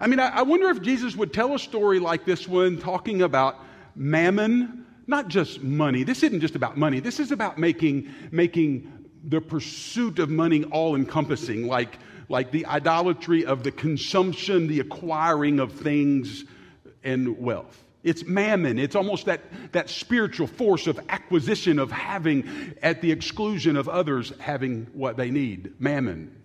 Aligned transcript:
I 0.00 0.06
mean, 0.06 0.20
I, 0.20 0.28
I 0.28 0.42
wonder 0.42 0.68
if 0.70 0.82
Jesus 0.82 1.16
would 1.16 1.32
tell 1.32 1.54
a 1.54 1.58
story 1.58 1.98
like 2.00 2.24
this 2.24 2.48
one 2.48 2.78
talking 2.78 3.22
about 3.22 3.58
mammon, 3.94 4.86
not 5.06 5.28
just 5.28 5.62
money. 5.62 6.02
This 6.02 6.22
isn't 6.22 6.40
just 6.40 6.56
about 6.56 6.76
money. 6.76 7.00
This 7.00 7.20
is 7.20 7.30
about 7.30 7.58
making, 7.58 8.12
making 8.30 8.90
the 9.24 9.40
pursuit 9.40 10.18
of 10.18 10.30
money 10.30 10.64
all 10.64 10.96
encompassing, 10.96 11.66
like, 11.66 11.98
like 12.28 12.50
the 12.50 12.66
idolatry 12.66 13.44
of 13.44 13.62
the 13.62 13.70
consumption, 13.70 14.66
the 14.66 14.80
acquiring 14.80 15.60
of 15.60 15.72
things 15.72 16.44
and 17.02 17.38
wealth. 17.38 17.84
It's 18.02 18.24
mammon. 18.24 18.78
It's 18.78 18.96
almost 18.96 19.26
that, 19.26 19.40
that 19.72 19.88
spiritual 19.88 20.46
force 20.46 20.86
of 20.86 21.00
acquisition, 21.08 21.78
of 21.78 21.90
having 21.90 22.74
at 22.82 23.00
the 23.00 23.12
exclusion 23.12 23.76
of 23.76 23.88
others 23.88 24.32
having 24.40 24.88
what 24.92 25.16
they 25.16 25.30
need. 25.30 25.72
Mammon 25.78 26.43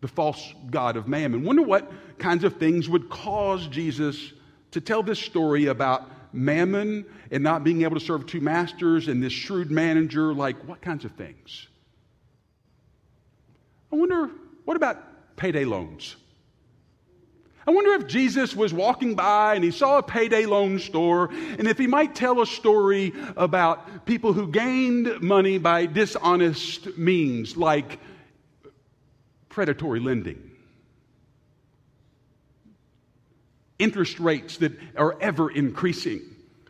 the 0.00 0.08
false 0.08 0.54
god 0.70 0.96
of 0.96 1.08
mammon. 1.08 1.44
Wonder 1.44 1.62
what 1.62 1.90
kinds 2.18 2.44
of 2.44 2.56
things 2.56 2.88
would 2.88 3.08
cause 3.08 3.66
Jesus 3.68 4.32
to 4.72 4.80
tell 4.80 5.02
this 5.02 5.18
story 5.18 5.66
about 5.66 6.10
mammon 6.34 7.06
and 7.30 7.42
not 7.42 7.64
being 7.64 7.82
able 7.82 7.98
to 7.98 8.04
serve 8.04 8.26
two 8.26 8.40
masters 8.40 9.08
and 9.08 9.22
this 9.22 9.32
shrewd 9.32 9.70
manager. 9.70 10.34
Like, 10.34 10.56
what 10.68 10.82
kinds 10.82 11.04
of 11.04 11.12
things? 11.12 11.68
I 13.92 13.96
wonder, 13.96 14.30
what 14.64 14.76
about 14.76 15.36
payday 15.36 15.64
loans? 15.64 16.16
I 17.66 17.72
wonder 17.72 17.94
if 17.94 18.06
Jesus 18.06 18.54
was 18.54 18.72
walking 18.72 19.14
by 19.16 19.56
and 19.56 19.64
he 19.64 19.72
saw 19.72 19.98
a 19.98 20.02
payday 20.02 20.46
loan 20.46 20.78
store, 20.78 21.30
and 21.58 21.66
if 21.66 21.78
he 21.78 21.88
might 21.88 22.14
tell 22.14 22.40
a 22.40 22.46
story 22.46 23.12
about 23.36 24.06
people 24.06 24.32
who 24.32 24.46
gained 24.46 25.20
money 25.20 25.58
by 25.58 25.86
dishonest 25.86 26.96
means, 26.96 27.56
like 27.56 27.98
predatory 29.56 30.00
lending, 30.00 30.50
interest 33.78 34.20
rates 34.20 34.58
that 34.58 34.70
are 34.98 35.16
ever 35.18 35.50
increasing 35.50 36.20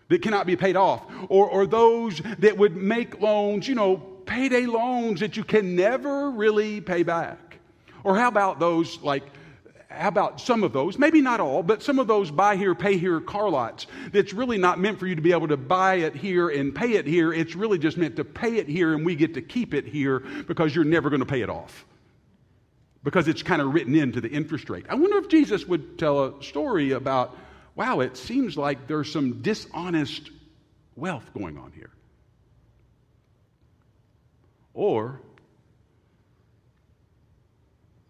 that 0.09 0.23
cannot 0.23 0.47
be 0.47 0.55
paid 0.55 0.77
off, 0.77 1.03
or, 1.29 1.49
or 1.51 1.67
those 1.67 2.23
that 2.39 2.57
would 2.57 2.77
make 2.77 3.21
loans, 3.21 3.67
you 3.67 3.75
know, 3.75 3.97
payday 3.97 4.67
loans 4.67 5.19
that 5.19 5.37
you 5.37 5.43
can 5.43 5.75
never 5.75 6.31
really 6.31 6.81
pay 6.81 7.03
back. 7.03 7.59
Or 8.05 8.15
how 8.15 8.29
about 8.29 8.61
those 8.61 9.03
like 9.03 9.25
how 9.89 10.07
about 10.07 10.41
some 10.41 10.63
of 10.63 10.73
those, 10.73 10.97
maybe 10.97 11.21
not 11.21 11.41
all, 11.41 11.65
but 11.65 11.83
some 11.83 11.99
of 11.99 12.07
those 12.07 12.31
buy 12.31 12.55
here, 12.55 12.73
pay 12.73 12.99
here 12.99 13.21
car 13.21 13.51
lots 13.51 13.89
that's 14.13 14.33
really 14.33 14.59
not 14.59 14.79
meant 14.79 15.01
for 15.01 15.09
you 15.09 15.17
to 15.17 15.23
be 15.23 15.33
able 15.33 15.49
to 15.49 15.57
buy 15.57 15.97
it 15.97 16.15
here 16.15 16.51
and 16.51 16.73
pay 16.73 16.93
it 16.93 17.07
here. 17.07 17.33
It's 17.33 17.57
really 17.57 17.79
just 17.79 17.97
meant 17.97 18.15
to 18.15 18.25
pay 18.25 18.59
it 18.59 18.69
here 18.69 18.95
and 18.95 19.05
we 19.05 19.17
get 19.17 19.35
to 19.35 19.43
keep 19.43 19.75
it 19.75 19.87
here 19.87 20.21
because 20.47 20.73
you're 20.73 20.85
never 20.85 21.11
going 21.11 21.19
to 21.19 21.27
pay 21.27 21.41
it 21.41 21.51
off 21.51 21.85
because 23.07 23.29
it's 23.29 23.45
kind 23.45 23.63
of 23.63 23.73
written 23.73 23.95
into 23.95 24.21
the 24.21 24.29
interest 24.29 24.69
rate. 24.69 24.85
I 24.89 24.97
wonder 24.97 25.19
if 25.19 25.29
Jesus 25.29 25.65
would 25.65 25.97
tell 25.97 26.25
a 26.25 26.43
story 26.43 26.91
about, 26.91 27.37
wow, 27.77 28.01
it 28.01 28.17
seems 28.17 28.59
like 28.59 28.89
there's 28.89 29.13
some 29.13 29.43
dishonest 29.43 30.29
wealth 30.97 31.23
going 31.33 31.57
on 31.57 31.71
here. 31.71 31.91
Or, 34.75 35.21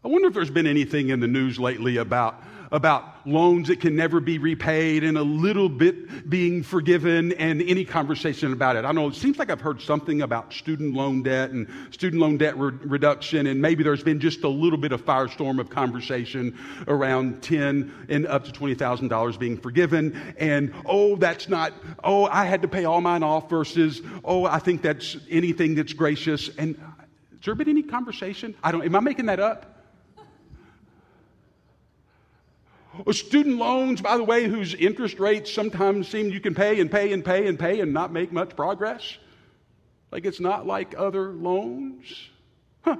I 0.03 0.09
wonder 0.09 0.29
if 0.29 0.35
there's 0.35 0.49
been 0.49 0.67
anything 0.67 1.11
in 1.11 1.21
the 1.21 1.29
news 1.29 1.59
lately 1.59 1.99
about 1.99 2.43
about 2.77 3.27
loans 3.27 3.69
that 3.69 3.81
can 3.81 3.97
never 3.97 4.21
be 4.21 4.37
repaid 4.37 5.03
and 5.03 5.17
a 5.17 5.23
little 5.23 5.71
bit 5.71 6.29
being 6.29 6.63
forgiven 6.63 7.33
and 7.33 7.63
any 7.63 7.87
conversation 7.87 8.53
about 8.53 8.77
it. 8.77 8.85
I 8.85 8.93
know 8.93 9.09
it 9.09 9.15
seems 9.15 9.39
like 9.39 9.51
I've 9.51 9.63
heard 9.63 9.81
something 9.81 10.21
about 10.21 10.53
student 10.53 10.95
loan 10.95 11.23
debt 11.23 11.51
and 11.51 11.67
student 11.91 12.21
loan 12.21 12.37
debt 12.37 12.57
re- 12.59 12.73
reduction, 12.83 13.47
and 13.47 13.63
maybe 13.63 13.83
there's 13.83 14.03
been 14.03 14.21
just 14.21 14.45
a 14.45 14.49
little 14.49 14.79
bit 14.79 14.93
of 14.93 15.05
firestorm 15.05 15.59
of 15.59 15.71
conversation 15.71 16.57
around 16.87 17.43
10 17.43 18.07
and 18.11 18.27
up 18.27 18.45
to 18.45 18.53
$20,000 18.53 19.39
being 19.39 19.57
forgiven. 19.57 20.35
And 20.39 20.75
oh, 20.85 21.17
that's 21.17 21.49
not, 21.49 21.73
oh, 22.05 22.27
I 22.27 22.45
had 22.45 22.61
to 22.61 22.69
pay 22.69 22.85
all 22.85 23.01
mine 23.01 23.23
off 23.23 23.49
versus, 23.49 24.03
oh, 24.23 24.45
I 24.45 24.59
think 24.59 24.83
that's 24.83 25.17
anything 25.31 25.77
that's 25.77 25.95
gracious. 25.95 26.51
And 26.59 26.77
has 26.77 27.41
there 27.47 27.55
been 27.55 27.71
any 27.71 27.85
conversation? 27.85 28.55
I 28.63 28.71
don't, 28.71 28.85
am 28.85 28.95
I 28.95 29.01
making 29.01 29.27
that 29.27 29.41
up? 29.41 29.76
Student 33.11 33.59
loans, 33.59 34.01
by 34.01 34.17
the 34.17 34.25
way, 34.25 34.45
whose 34.45 34.75
interest 34.75 35.19
rates 35.19 35.53
sometimes 35.53 36.09
seem 36.09 36.31
you 36.31 36.41
can 36.41 36.55
pay 36.55 36.81
and 36.81 36.91
pay 36.91 37.13
and 37.13 37.25
pay 37.25 37.47
and 37.47 37.59
pay 37.59 37.81
and 37.81 37.93
not 37.93 38.13
make 38.13 38.33
much 38.33 38.57
progress. 38.57 39.19
Like 40.11 40.25
it's 40.25 40.41
not 40.41 40.67
like 40.67 40.95
other 40.97 41.33
loans. 41.33 42.07
Huh. 42.83 42.97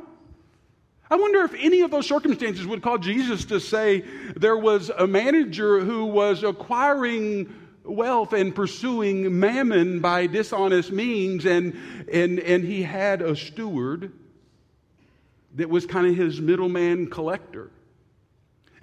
I 1.09 1.17
wonder 1.17 1.43
if 1.43 1.55
any 1.55 1.83
of 1.83 1.91
those 1.91 2.07
circumstances 2.07 2.67
would 2.67 2.83
cause 2.83 3.01
Jesus 3.01 3.45
to 3.47 3.61
say 3.61 4.03
there 4.35 4.57
was 4.57 4.91
a 4.91 5.07
manager 5.07 5.81
who 5.81 6.07
was 6.07 6.43
acquiring 6.43 7.55
wealth 7.85 8.33
and 8.33 8.55
pursuing 8.55 9.39
mammon 9.39 10.01
by 10.01 10.27
dishonest 10.27 10.91
means, 10.91 11.47
and, 11.47 11.79
and, 12.13 12.41
and 12.41 12.65
he 12.65 12.83
had 12.83 13.23
a 13.23 13.37
steward 13.37 14.13
that 15.55 15.71
was 15.71 15.87
kind 15.87 16.07
of 16.09 16.17
his 16.17 16.41
middleman 16.41 17.09
collector. 17.09 17.71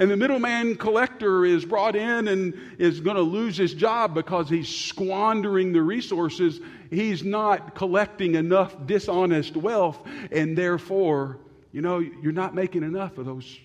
And 0.04 0.12
the 0.12 0.18
middleman 0.18 0.76
collector 0.76 1.46
is 1.46 1.64
brought 1.64 1.96
in 1.96 2.28
and 2.28 2.54
is 2.78 3.00
going 3.00 3.16
to 3.16 3.22
lose 3.22 3.56
his 3.56 3.74
job 3.74 4.14
because 4.14 4.50
he's 4.50 4.68
squandering 4.68 5.72
the 5.72 5.82
resources. 5.82 6.60
He's 6.90 7.24
not 7.24 7.74
collecting 7.74 8.36
enough 8.36 8.76
dishonest 8.86 9.56
wealth, 9.56 10.06
and 10.30 10.58
therefore, 10.58 11.38
you 11.72 11.82
know, 11.82 12.00
you're 12.00 12.34
not 12.34 12.54
making 12.54 12.84
enough 12.84 13.18
of 13.18 13.26
those 13.26 13.58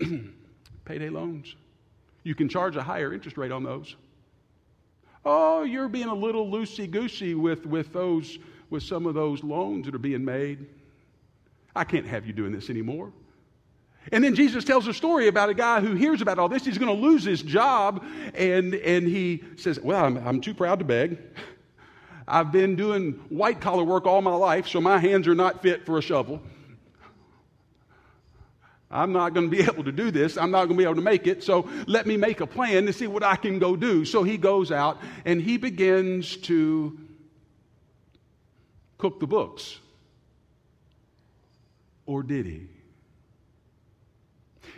payday 0.84 1.10
loans. 1.10 1.54
You 2.24 2.34
can 2.34 2.48
charge 2.48 2.74
a 2.74 2.82
higher 2.82 3.14
interest 3.14 3.36
rate 3.36 3.52
on 3.52 3.62
those. 3.62 3.94
Oh, 5.24 5.62
you're 5.62 5.88
being 5.88 6.08
a 6.08 6.14
little 6.14 6.50
loosey 6.50 6.90
goosey 6.90 7.36
with, 7.36 7.66
with, 7.66 7.92
those, 7.92 8.36
with 8.68 8.82
some 8.82 9.06
of 9.06 9.14
those 9.14 9.44
loans 9.44 9.86
that 9.86 9.94
are 9.94 9.98
being 9.98 10.24
made. 10.24 10.66
I 11.76 11.84
can't 11.84 12.06
have 12.06 12.26
you 12.26 12.32
doing 12.32 12.50
this 12.50 12.68
anymore. 12.68 13.12
And 14.12 14.24
then 14.24 14.34
Jesus 14.34 14.64
tells 14.64 14.88
a 14.88 14.94
story 14.94 15.28
about 15.28 15.50
a 15.50 15.54
guy 15.54 15.80
who 15.80 15.94
hears 15.94 16.20
about 16.20 16.38
all 16.38 16.48
this. 16.48 16.64
He's 16.64 16.78
going 16.78 16.94
to 16.94 17.00
lose 17.00 17.22
his 17.24 17.42
job. 17.42 18.04
And, 18.34 18.74
and 18.74 19.06
he 19.06 19.44
says, 19.56 19.78
Well, 19.78 20.04
I'm, 20.04 20.16
I'm 20.16 20.40
too 20.40 20.54
proud 20.54 20.80
to 20.80 20.84
beg. 20.84 21.18
I've 22.26 22.52
been 22.52 22.76
doing 22.76 23.12
white 23.28 23.60
collar 23.60 23.84
work 23.84 24.06
all 24.06 24.22
my 24.22 24.34
life, 24.34 24.68
so 24.68 24.80
my 24.80 24.98
hands 24.98 25.26
are 25.26 25.34
not 25.34 25.62
fit 25.62 25.84
for 25.84 25.98
a 25.98 26.02
shovel. 26.02 26.40
I'm 28.90 29.12
not 29.12 29.34
going 29.34 29.50
to 29.50 29.56
be 29.56 29.62
able 29.70 29.84
to 29.84 29.92
do 29.92 30.10
this. 30.10 30.36
I'm 30.36 30.50
not 30.50 30.66
going 30.66 30.76
to 30.76 30.78
be 30.78 30.84
able 30.84 30.96
to 30.96 31.00
make 31.00 31.26
it. 31.26 31.44
So 31.44 31.68
let 31.86 32.06
me 32.06 32.16
make 32.16 32.40
a 32.40 32.46
plan 32.46 32.86
to 32.86 32.92
see 32.92 33.06
what 33.06 33.22
I 33.22 33.36
can 33.36 33.58
go 33.58 33.76
do. 33.76 34.04
So 34.04 34.22
he 34.22 34.36
goes 34.36 34.72
out 34.72 34.98
and 35.24 35.40
he 35.40 35.56
begins 35.56 36.36
to 36.38 36.98
cook 38.98 39.20
the 39.20 39.26
books. 39.26 39.78
Or 42.06 42.22
did 42.22 42.46
he? 42.46 42.66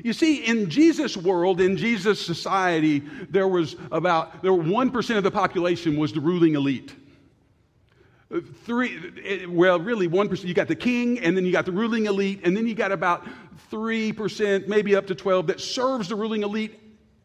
You 0.03 0.13
see, 0.13 0.45
in 0.45 0.71
Jesus' 0.71 1.17
world, 1.17 1.61
in 1.61 1.77
Jesus' 1.77 2.25
society, 2.25 3.01
there 3.31 3.49
was 3.49 3.77
about 3.91 4.43
there 4.43 4.53
were 4.53 4.63
one 4.63 4.91
percent 4.91 5.19
of 5.19 5.25
the 5.25 5.31
population 5.31 5.97
was 5.97 6.13
the 6.13 6.21
ruling 6.21 6.55
elite. 6.55 6.95
Three, 8.65 8.99
eh, 9.25 9.47
well, 9.47 9.79
really 9.79 10.07
one 10.07 10.29
percent. 10.29 10.49
You 10.49 10.55
got 10.55 10.69
the 10.69 10.75
king, 10.75 11.19
and 11.21 11.37
then 11.37 11.45
you 11.45 11.53
got 11.53 11.67
the 11.67 11.73
ruling 11.73 12.07
elite, 12.07 12.41
and 12.45 12.57
then 12.57 12.67
you 12.67 12.75
got 12.75 12.91
about 12.91 13.27
three 13.71 14.13
percent, 14.13 14.69
maybe 14.69 14.97
up 14.97 15.07
to 15.09 15.15
twelve, 15.15 15.49
that 15.49 15.61
serves 15.61 16.09
the 16.09 16.17
ruling 16.17 16.43
elite. 16.43 16.79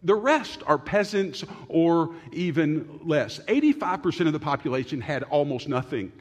The 0.03 0.15
rest 0.15 0.61
are 0.67 0.77
peasants 0.77 1.43
or 1.69 2.13
even 2.31 2.99
less. 3.03 3.39
Eighty-five 3.47 4.03
percent 4.03 4.27
of 4.27 4.33
the 4.33 4.39
population 4.39 5.01
had 5.01 5.23
almost 5.23 5.67
nothing. 5.67 6.11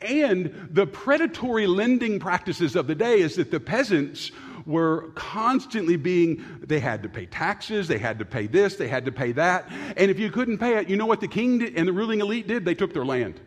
And 0.00 0.68
the 0.70 0.86
predatory 0.86 1.66
lending 1.66 2.18
practices 2.18 2.76
of 2.76 2.86
the 2.86 2.94
day 2.94 3.20
is 3.20 3.36
that 3.36 3.50
the 3.50 3.60
peasants 3.60 4.32
were 4.66 5.10
constantly 5.14 5.96
being, 5.96 6.44
they 6.60 6.80
had 6.80 7.02
to 7.02 7.08
pay 7.08 7.26
taxes, 7.26 7.88
they 7.88 7.98
had 7.98 8.18
to 8.18 8.24
pay 8.24 8.46
this, 8.46 8.76
they 8.76 8.88
had 8.88 9.04
to 9.04 9.12
pay 9.12 9.32
that. 9.32 9.70
And 9.96 10.10
if 10.10 10.18
you 10.18 10.30
couldn't 10.30 10.58
pay 10.58 10.78
it, 10.78 10.88
you 10.88 10.96
know 10.96 11.06
what 11.06 11.20
the 11.20 11.28
king 11.28 11.58
did, 11.58 11.76
and 11.76 11.88
the 11.88 11.92
ruling 11.92 12.20
elite 12.20 12.46
did? 12.46 12.64
They 12.64 12.74
took 12.74 12.92
their 12.92 13.04
land. 13.04 13.40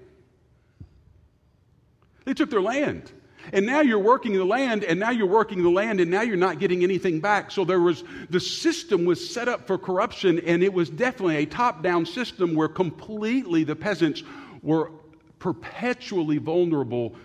They 2.26 2.34
took 2.34 2.50
their 2.50 2.62
land. 2.62 3.12
And 3.54 3.66
now 3.66 3.80
you're 3.80 4.00
working 4.00 4.34
the 4.34 4.44
land, 4.44 4.84
and 4.84 5.00
now 5.00 5.12
you're 5.12 5.26
working 5.26 5.64
the 5.64 5.70
land, 5.70 6.02
and 6.02 6.12
now 6.12 6.22
you're 6.22 6.36
not 6.36 6.60
getting 6.60 6.84
anything 6.84 7.22
back. 7.22 7.50
So 7.50 7.64
there 7.64 7.80
was, 7.80 8.04
the 8.30 8.42
system 8.42 9.06
was 9.06 9.28
set 9.28 9.48
up 9.48 9.66
for 9.66 9.78
corruption, 9.78 10.40
and 10.40 10.62
it 10.62 10.74
was 10.74 10.90
definitely 10.90 11.38
a 11.38 11.46
top 11.46 11.82
down 11.82 12.06
system 12.06 12.56
where 12.56 12.68
completely 12.68 13.64
the 13.64 13.76
peasants 13.76 14.24
were 14.62 14.92
perpetually 15.40 16.40
vulnerable 16.40 17.16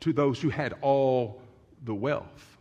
to 0.00 0.12
those 0.12 0.40
who 0.40 0.50
had 0.50 0.74
all 0.82 1.40
the 1.84 1.94
wealth. 1.94 2.58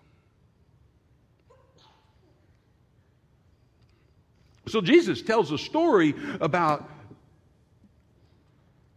So 4.69 4.81
Jesus 4.81 5.21
tells 5.21 5.51
a 5.51 5.57
story 5.57 6.13
about 6.39 6.89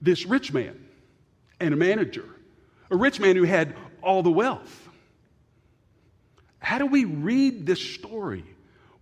this 0.01 0.27
rich 0.27 0.53
man 0.53 0.79
and 1.61 1.73
a 1.73 1.77
manager, 1.77 2.25
a 2.91 2.97
rich 2.97 3.19
man 3.21 3.37
who 3.37 3.45
had 3.45 3.75
all 4.03 4.23
the 4.23 4.31
wealth. 4.31 4.89
How 6.59 6.79
do 6.79 6.87
we 6.87 7.05
read 7.05 7.67
this 7.67 7.81
story? 7.81 8.45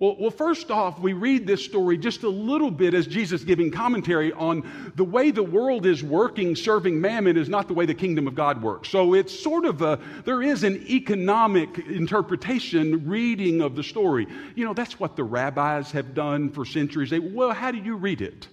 Well, 0.00 0.16
well, 0.18 0.30
first 0.30 0.70
off, 0.70 0.98
we 0.98 1.12
read 1.12 1.46
this 1.46 1.62
story 1.62 1.98
just 1.98 2.22
a 2.22 2.28
little 2.28 2.70
bit 2.70 2.94
as 2.94 3.06
Jesus 3.06 3.44
giving 3.44 3.70
commentary 3.70 4.32
on 4.32 4.92
the 4.96 5.04
way 5.04 5.30
the 5.30 5.42
world 5.42 5.84
is 5.84 6.02
working, 6.02 6.56
serving 6.56 6.98
mammon 6.98 7.36
is 7.36 7.50
not 7.50 7.68
the 7.68 7.74
way 7.74 7.84
the 7.84 7.92
kingdom 7.92 8.26
of 8.26 8.34
God 8.34 8.62
works. 8.62 8.88
So 8.88 9.12
it's 9.12 9.38
sort 9.38 9.66
of 9.66 9.82
a, 9.82 10.00
there 10.24 10.40
is 10.40 10.64
an 10.64 10.76
economic 10.88 11.80
interpretation, 11.80 13.06
reading 13.06 13.60
of 13.60 13.76
the 13.76 13.82
story. 13.82 14.26
You 14.54 14.64
know, 14.64 14.72
that's 14.72 14.98
what 14.98 15.16
the 15.16 15.24
rabbis 15.24 15.90
have 15.90 16.14
done 16.14 16.48
for 16.48 16.64
centuries. 16.64 17.10
They, 17.10 17.18
well, 17.18 17.52
how 17.52 17.70
do 17.70 17.76
you 17.76 17.96
read 17.96 18.22
it? 18.22 18.48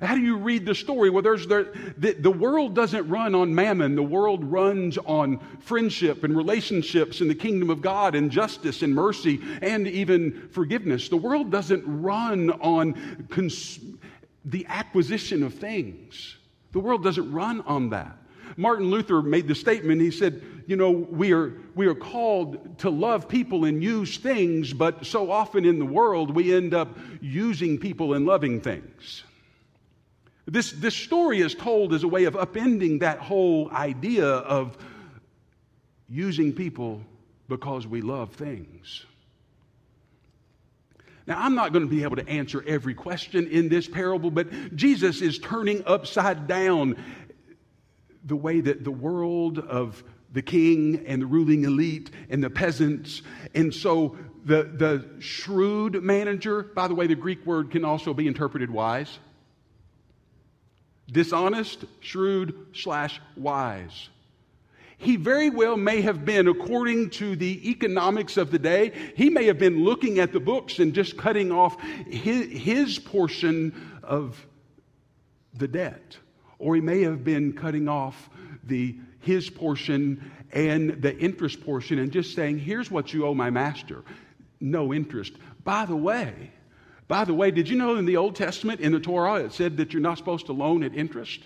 How 0.00 0.14
do 0.14 0.20
you 0.20 0.36
read 0.36 0.66
the 0.66 0.74
story? 0.74 1.08
Well, 1.08 1.22
there's 1.22 1.46
the, 1.46 1.72
the, 1.96 2.12
the, 2.12 2.30
world 2.30 2.74
doesn't 2.74 3.08
run 3.08 3.34
on 3.34 3.54
mammon. 3.54 3.94
The 3.94 4.02
world 4.02 4.44
runs 4.44 4.98
on 4.98 5.38
friendship 5.60 6.22
and 6.22 6.36
relationships 6.36 7.20
and 7.20 7.30
the 7.30 7.34
kingdom 7.34 7.70
of 7.70 7.80
God 7.80 8.14
and 8.14 8.30
justice 8.30 8.82
and 8.82 8.94
mercy 8.94 9.40
and 9.62 9.86
even 9.88 10.48
forgiveness. 10.50 11.08
The 11.08 11.16
world 11.16 11.50
doesn't 11.50 11.84
run 11.86 12.50
on 12.50 13.26
cons- 13.30 13.80
the 14.44 14.66
acquisition 14.68 15.42
of 15.42 15.54
things. 15.54 16.36
The 16.72 16.80
world 16.80 17.02
doesn't 17.02 17.32
run 17.32 17.62
on 17.62 17.90
that. 17.90 18.18
Martin 18.58 18.90
Luther 18.90 19.22
made 19.22 19.48
the 19.48 19.54
statement, 19.54 20.00
he 20.00 20.10
said, 20.10 20.42
you 20.66 20.76
know, 20.76 20.90
we 20.90 21.32
are, 21.32 21.54
we 21.74 21.86
are 21.86 21.94
called 21.94 22.78
to 22.78 22.90
love 22.90 23.28
people 23.28 23.64
and 23.64 23.82
use 23.82 24.18
things, 24.18 24.72
but 24.72 25.06
so 25.06 25.30
often 25.30 25.64
in 25.64 25.78
the 25.78 25.86
world 25.86 26.34
we 26.34 26.54
end 26.54 26.74
up 26.74 26.96
using 27.20 27.78
people 27.78 28.14
and 28.14 28.26
loving 28.26 28.60
things. 28.60 29.24
This, 30.46 30.70
this 30.72 30.94
story 30.94 31.40
is 31.40 31.54
told 31.54 31.92
as 31.92 32.04
a 32.04 32.08
way 32.08 32.24
of 32.24 32.34
upending 32.34 33.00
that 33.00 33.18
whole 33.18 33.70
idea 33.70 34.26
of 34.26 34.76
using 36.08 36.52
people 36.52 37.02
because 37.48 37.86
we 37.86 38.00
love 38.00 38.32
things. 38.32 39.04
Now, 41.26 41.42
I'm 41.42 41.56
not 41.56 41.72
going 41.72 41.84
to 41.84 41.90
be 41.90 42.04
able 42.04 42.16
to 42.16 42.28
answer 42.28 42.62
every 42.66 42.94
question 42.94 43.48
in 43.48 43.68
this 43.68 43.88
parable, 43.88 44.30
but 44.30 44.76
Jesus 44.76 45.20
is 45.20 45.40
turning 45.40 45.82
upside 45.84 46.46
down 46.46 46.96
the 48.24 48.36
way 48.36 48.60
that 48.60 48.84
the 48.84 48.92
world 48.92 49.58
of 49.58 50.04
the 50.32 50.42
king 50.42 51.04
and 51.06 51.22
the 51.22 51.26
ruling 51.26 51.64
elite 51.64 52.10
and 52.30 52.44
the 52.44 52.50
peasants. 52.50 53.22
And 53.54 53.74
so 53.74 54.16
the, 54.44 54.62
the 54.64 55.20
shrewd 55.20 56.04
manager, 56.04 56.62
by 56.62 56.86
the 56.86 56.94
way, 56.94 57.08
the 57.08 57.16
Greek 57.16 57.44
word 57.44 57.72
can 57.72 57.84
also 57.84 58.14
be 58.14 58.28
interpreted 58.28 58.70
wise. 58.70 59.18
Dishonest, 61.10 61.84
shrewd, 62.00 62.66
slash 62.74 63.20
wise. 63.36 64.08
He 64.98 65.16
very 65.16 65.50
well 65.50 65.76
may 65.76 66.00
have 66.00 66.24
been, 66.24 66.48
according 66.48 67.10
to 67.10 67.36
the 67.36 67.70
economics 67.70 68.36
of 68.36 68.50
the 68.50 68.58
day, 68.58 68.92
he 69.14 69.28
may 69.28 69.44
have 69.44 69.58
been 69.58 69.84
looking 69.84 70.18
at 70.18 70.32
the 70.32 70.40
books 70.40 70.78
and 70.78 70.94
just 70.94 71.18
cutting 71.18 71.52
off 71.52 71.80
his, 71.82 72.46
his 72.50 72.98
portion 72.98 73.98
of 74.02 74.44
the 75.52 75.68
debt. 75.68 76.16
Or 76.58 76.74
he 76.74 76.80
may 76.80 77.02
have 77.02 77.24
been 77.24 77.52
cutting 77.52 77.88
off 77.88 78.30
the, 78.64 78.96
his 79.20 79.50
portion 79.50 80.30
and 80.52 81.02
the 81.02 81.16
interest 81.18 81.60
portion 81.64 81.98
and 81.98 82.10
just 82.10 82.34
saying, 82.34 82.58
here's 82.58 82.90
what 82.90 83.12
you 83.12 83.26
owe 83.26 83.34
my 83.34 83.50
master. 83.50 84.02
No 84.60 84.94
interest. 84.94 85.34
By 85.62 85.84
the 85.84 85.96
way, 85.96 86.52
by 87.08 87.24
the 87.24 87.34
way, 87.34 87.50
did 87.50 87.68
you 87.68 87.76
know 87.76 87.96
in 87.96 88.04
the 88.04 88.16
Old 88.16 88.34
Testament, 88.34 88.80
in 88.80 88.92
the 88.92 89.00
Torah, 89.00 89.36
it 89.36 89.52
said 89.52 89.76
that 89.76 89.92
you're 89.92 90.02
not 90.02 90.18
supposed 90.18 90.46
to 90.46 90.52
loan 90.52 90.82
at 90.82 90.94
interest? 90.94 91.40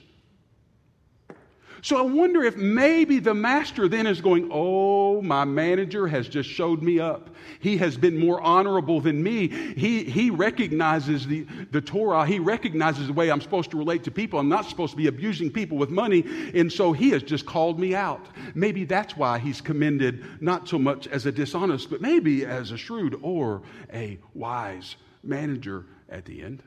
So 1.82 1.96
I 1.96 2.02
wonder 2.02 2.42
if 2.42 2.56
maybe 2.56 3.20
the 3.20 3.32
master 3.32 3.88
then 3.88 4.06
is 4.06 4.20
going, 4.20 4.50
Oh, 4.52 5.22
my 5.22 5.44
manager 5.44 6.06
has 6.06 6.28
just 6.28 6.48
showed 6.48 6.82
me 6.82 7.00
up. 7.00 7.30
He 7.60 7.78
has 7.78 7.96
been 7.96 8.18
more 8.18 8.40
honorable 8.40 9.00
than 9.00 9.22
me. 9.22 9.48
He, 9.48 10.04
he 10.04 10.30
recognizes 10.30 11.26
the, 11.26 11.46
the 11.70 11.80
Torah. 11.80 12.26
He 12.26 12.38
recognizes 12.38 13.06
the 13.06 13.12
way 13.12 13.30
I'm 13.30 13.40
supposed 13.40 13.70
to 13.70 13.78
relate 13.78 14.04
to 14.04 14.10
people. 14.10 14.38
I'm 14.38 14.48
not 14.48 14.66
supposed 14.66 14.92
to 14.92 14.96
be 14.96 15.06
abusing 15.06 15.50
people 15.50 15.78
with 15.78 15.90
money. 15.90 16.24
And 16.54 16.70
so 16.70 16.92
he 16.92 17.10
has 17.10 17.22
just 17.22 17.46
called 17.46 17.80
me 17.80 17.94
out. 17.94 18.26
Maybe 18.54 18.84
that's 18.84 19.16
why 19.16 19.38
he's 19.38 19.60
commended 19.60 20.42
not 20.42 20.68
so 20.68 20.78
much 20.78 21.06
as 21.06 21.24
a 21.24 21.32
dishonest, 21.32 21.88
but 21.88 22.02
maybe 22.02 22.44
as 22.44 22.72
a 22.72 22.76
shrewd 22.76 23.18
or 23.22 23.62
a 23.92 24.18
wise 24.34 24.96
manager 25.22 25.86
at 26.08 26.24
the 26.24 26.42
end. 26.42 26.62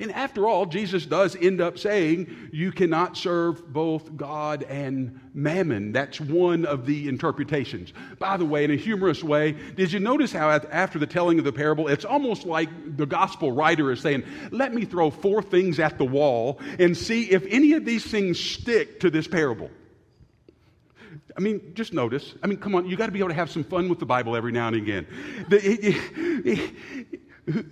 And 0.00 0.12
after 0.12 0.46
all, 0.46 0.66
Jesus 0.66 1.06
does 1.06 1.36
end 1.36 1.60
up 1.60 1.78
saying 1.78 2.50
you 2.52 2.70
cannot 2.70 3.16
serve 3.16 3.72
both 3.72 4.16
God 4.16 4.62
and 4.64 5.20
mammon. 5.32 5.92
That's 5.92 6.20
one 6.20 6.66
of 6.66 6.86
the 6.86 7.08
interpretations. 7.08 7.92
By 8.18 8.36
the 8.36 8.44
way, 8.44 8.64
in 8.64 8.70
a 8.70 8.76
humorous 8.76 9.24
way, 9.24 9.52
did 9.52 9.92
you 9.92 10.00
notice 10.00 10.32
how 10.32 10.50
after 10.50 10.98
the 10.98 11.06
telling 11.06 11.38
of 11.38 11.44
the 11.44 11.52
parable, 11.52 11.88
it's 11.88 12.04
almost 12.04 12.44
like 12.44 12.96
the 12.96 13.06
gospel 13.06 13.52
writer 13.52 13.90
is 13.90 14.00
saying, 14.00 14.24
Let 14.50 14.74
me 14.74 14.84
throw 14.84 15.10
four 15.10 15.42
things 15.42 15.78
at 15.78 15.98
the 15.98 16.04
wall 16.04 16.60
and 16.78 16.96
see 16.96 17.30
if 17.30 17.46
any 17.48 17.72
of 17.72 17.84
these 17.84 18.04
things 18.04 18.38
stick 18.38 19.00
to 19.00 19.10
this 19.10 19.26
parable. 19.26 19.70
I 21.36 21.40
mean, 21.40 21.72
just 21.74 21.92
notice. 21.92 22.34
I 22.42 22.46
mean, 22.46 22.58
come 22.58 22.74
on, 22.74 22.86
you 22.86 22.96
got 22.96 23.06
to 23.06 23.12
be 23.12 23.18
able 23.18 23.28
to 23.28 23.34
have 23.34 23.50
some 23.50 23.64
fun 23.64 23.88
with 23.88 23.98
the 23.98 24.06
Bible 24.06 24.36
every 24.36 24.52
now 24.52 24.68
and 24.68 24.76
again. 24.76 25.06
The, 25.48 26.72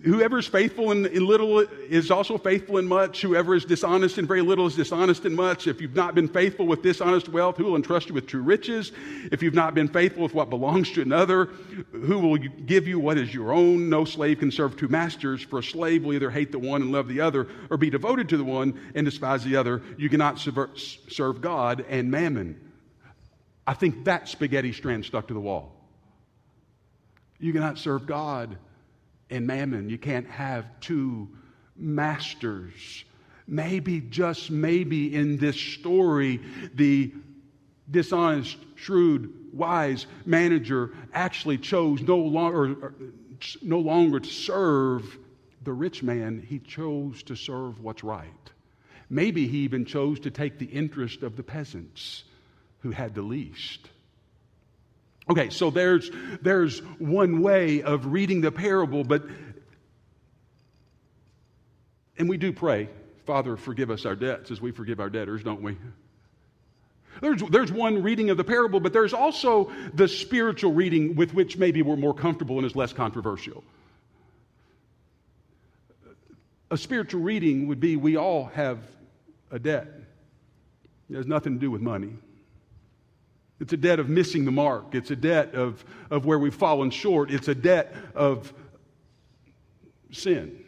whoever 0.05 0.39
is 0.39 0.47
faithful 0.47 0.93
in, 0.93 1.07
in, 1.07 1.27
little 1.27 1.59
is 1.59 2.11
also 2.11 2.39
faithful 2.39 2.79
in 2.79 2.87
much. 2.87 3.23
Whoever 3.23 3.57
is 3.57 3.65
dishonest 3.65 4.19
in 4.19 4.27
very 4.27 4.41
little 4.41 4.67
is 4.67 4.77
dishonest 4.77 5.25
in 5.25 5.35
much. 5.35 5.67
If 5.67 5.81
you've 5.81 5.97
not 5.97 6.15
been 6.15 6.29
faithful 6.29 6.67
with 6.67 6.83
dishonest 6.83 7.29
wealth, 7.29 7.57
who 7.57 7.65
will 7.65 7.77
entrust 7.77 8.09
you 8.09 8.15
with 8.15 8.27
true 8.27 8.43
riches? 8.43 8.93
If 9.33 9.43
you've 9.43 9.55
not 9.55 9.75
been 9.75 9.89
faithful 9.89 10.23
with 10.23 10.35
what 10.35 10.49
belongs 10.49 10.93
to 10.93 11.03
another, 11.03 11.47
who 11.91 12.19
will 12.21 12.37
give 12.37 12.87
you 12.87 13.01
what 13.01 13.19
is 13.19 13.35
your 13.35 13.53
own? 13.53 13.89
No 13.89 14.05
slave 14.05 14.39
can 14.39 14.53
serve 14.53 14.77
two 14.77 14.89
masters, 14.89 15.43
for 15.43 15.59
a 15.59 15.63
slave 15.63 16.05
will 16.05 16.15
either 16.15 16.31
hate 16.31 16.53
the 16.53 16.59
one 16.59 16.83
and 16.83 16.93
love 16.93 17.09
the 17.09 17.21
other, 17.21 17.49
or 17.71 17.77
be 17.77 17.91
devoted 17.91 18.29
to 18.29 18.37
the 18.37 18.45
one 18.45 18.81
and 18.95 19.05
despise 19.05 19.43
the 19.43 19.57
other. 19.57 19.83
You 19.97 20.09
cannot 20.09 20.39
serve 20.39 21.41
God 21.41 21.85
and 21.89 22.11
mammon. 22.11 22.61
I 23.67 23.75
think 23.75 24.05
that 24.05 24.29
spaghetti 24.29 24.73
strand 24.73 25.05
stuck 25.05 25.29
to 25.29 25.35
the 25.35 25.41
wall. 25.41 25.75
You 27.39 27.53
cannot 27.53 27.79
serve 27.79 28.07
God 28.07 28.57
and 29.31 29.47
mammon. 29.47 29.89
You 29.89 29.99
can't 29.99 30.29
have 30.29 30.67
two 30.81 31.29
masters. 31.77 33.05
Maybe, 33.47 34.01
just 34.01 34.51
maybe, 34.51 35.15
in 35.15 35.37
this 35.39 35.59
story, 35.59 36.41
the 36.75 37.13
dishonest, 37.91 38.57
shrewd, 38.77 39.33
wise 39.53 40.07
manager 40.25 40.93
actually 41.13 41.59
chose 41.59 42.01
no 42.01 42.17
longer, 42.17 42.95
no 43.63 43.79
longer 43.81 44.21
to 44.21 44.29
serve 44.29 45.19
the 45.63 45.73
rich 45.73 46.03
man, 46.03 46.45
he 46.47 46.59
chose 46.59 47.23
to 47.25 47.35
serve 47.35 47.83
what's 47.83 48.05
right. 48.05 48.31
Maybe 49.09 49.47
he 49.49 49.59
even 49.59 49.85
chose 49.85 50.21
to 50.21 50.31
take 50.31 50.59
the 50.59 50.67
interest 50.67 51.23
of 51.23 51.37
the 51.37 51.43
peasants 51.43 52.25
who 52.85 52.91
had 52.91 53.15
the 53.15 53.23
least. 53.23 53.81
Okay, 55.31 55.49
so 55.49 55.71
there's, 55.71 56.11
there's 56.43 56.81
one 56.99 57.41
way 57.41 57.83
of 57.83 58.13
reading 58.13 58.43
the 58.43 58.53
parable, 58.53 59.03
but, 59.03 59.25
and 62.19 62.29
we 62.29 62.37
do 62.37 62.53
pray, 62.53 62.91
Father, 63.25 63.57
forgive 63.57 63.91
us 63.91 64.05
our 64.05 64.15
debts 64.15 64.51
as 64.51 64.61
we 64.61 64.71
forgive 64.71 65.01
our 65.01 65.09
debtors, 65.09 65.43
don't 65.43 65.63
we? 65.63 65.79
There's, 67.23 67.43
there's 67.45 67.73
one 67.73 68.03
reading 68.03 68.29
of 68.29 68.37
the 68.37 68.45
parable, 68.45 68.81
but 68.81 68.93
there's 68.93 69.15
also 69.15 69.73
the 69.95 70.07
spiritual 70.07 70.75
reading 70.75 71.17
with 71.17 71.33
which 71.33 71.57
maybe 71.57 71.81
we're 71.81 71.97
more 71.97 72.13
comfortable 72.13 72.59
and 72.59 72.67
is 72.67 72.77
less 72.77 72.93
controversial. 72.93 73.65
A 76.71 76.77
spiritual 76.77 77.23
reading 77.23 77.67
would 77.69 77.81
be 77.81 77.97
we 77.97 78.17
all 78.17 78.45
have 78.47 78.79
a 79.51 79.59
debt. 79.59 79.89
It 81.09 81.17
has 81.17 81.27
nothing 81.27 81.55
to 81.55 81.59
do 81.59 81.71
with 81.71 81.81
money. 81.81 82.13
It's 83.61 83.73
a 83.73 83.77
debt 83.77 84.01
of 84.01 84.09
missing 84.09 84.45
the 84.45 84.51
mark. 84.51 84.95
It's 84.95 85.11
a 85.11 85.17
debt 85.17 85.55
of, 85.55 85.85
of 86.11 86.27
where 86.27 86.39
we've 86.39 86.55
fallen 86.55 86.91
short. 86.91 87.31
It's 87.31 87.49
a 87.49 87.55
debt 87.55 87.95
of 88.15 88.53
sin. 90.11 90.65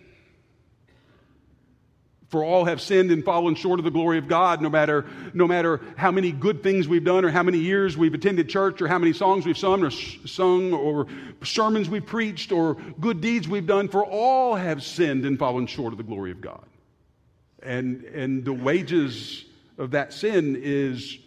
For 2.28 2.44
all 2.44 2.64
have 2.64 2.80
sinned 2.80 3.12
and 3.12 3.24
fallen 3.24 3.54
short 3.54 3.78
of 3.78 3.84
the 3.84 3.90
glory 3.90 4.18
of 4.18 4.26
God, 4.26 4.60
no 4.60 4.68
matter, 4.68 5.06
no 5.32 5.46
matter 5.46 5.80
how 5.96 6.10
many 6.10 6.32
good 6.32 6.62
things 6.62 6.88
we've 6.88 7.04
done, 7.04 7.24
or 7.24 7.30
how 7.30 7.44
many 7.44 7.58
years 7.58 7.96
we've 7.96 8.14
attended 8.14 8.48
church, 8.48 8.82
or 8.82 8.88
how 8.88 8.98
many 8.98 9.12
songs 9.12 9.46
we've 9.46 9.58
sung, 9.58 9.84
or 9.84 9.90
sung, 9.90 10.72
or 10.72 11.06
sermons 11.44 11.88
we've 11.88 12.06
preached, 12.06 12.50
or 12.50 12.74
good 13.00 13.20
deeds 13.20 13.48
we've 13.48 13.66
done. 13.66 13.88
For 13.88 14.04
all 14.04 14.56
have 14.56 14.82
sinned 14.82 15.24
and 15.24 15.38
fallen 15.38 15.68
short 15.68 15.92
of 15.92 15.98
the 15.98 16.04
glory 16.04 16.32
of 16.32 16.40
God. 16.40 16.66
And, 17.62 18.04
and 18.04 18.44
the 18.44 18.52
wages 18.52 19.44
of 19.78 19.92
that 19.92 20.12
sin 20.12 20.60
is 20.60 21.18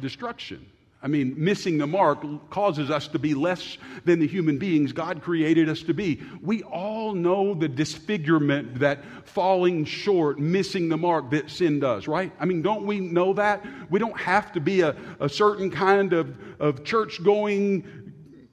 destruction. 0.00 0.64
I 1.00 1.06
mean, 1.06 1.34
missing 1.36 1.78
the 1.78 1.86
mark 1.86 2.24
causes 2.50 2.90
us 2.90 3.06
to 3.08 3.20
be 3.20 3.32
less 3.32 3.78
than 4.04 4.18
the 4.18 4.26
human 4.26 4.58
beings 4.58 4.92
God 4.92 5.22
created 5.22 5.68
us 5.68 5.82
to 5.82 5.94
be. 5.94 6.20
We 6.42 6.64
all 6.64 7.14
know 7.14 7.54
the 7.54 7.68
disfigurement 7.68 8.80
that 8.80 9.04
falling 9.24 9.84
short, 9.84 10.40
missing 10.40 10.88
the 10.88 10.96
mark 10.96 11.30
that 11.30 11.50
sin 11.50 11.78
does, 11.78 12.08
right? 12.08 12.32
I 12.40 12.46
mean, 12.46 12.62
don't 12.62 12.84
we 12.84 12.98
know 12.98 13.32
that? 13.34 13.64
We 13.90 14.00
don't 14.00 14.18
have 14.18 14.50
to 14.52 14.60
be 14.60 14.80
a, 14.80 14.96
a 15.20 15.28
certain 15.28 15.70
kind 15.70 16.12
of, 16.12 16.36
of 16.58 16.82
church 16.82 17.22
going 17.22 17.84